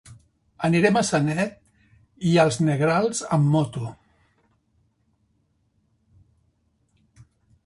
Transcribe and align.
Anirem 0.67 0.95
a 1.01 1.03
Sanet 1.09 1.53
i 2.29 2.33
els 2.45 2.57
Negrals 2.69 3.21
amb 3.37 3.53
moto. 3.57 3.85